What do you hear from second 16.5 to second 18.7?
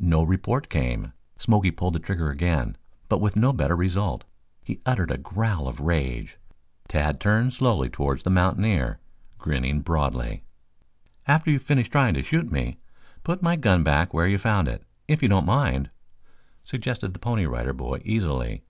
suggested the Pony Rider Boy easily.